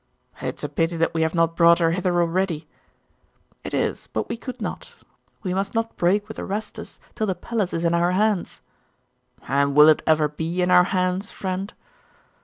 [0.41, 2.67] 'It is a pity that we have not brought her hither already.'
[3.63, 4.95] 'It is; but we could not.
[5.43, 8.61] We must not break with Orestes till the palace is in our hands.'
[9.47, 11.71] 'And will it ever be in our hands, friend?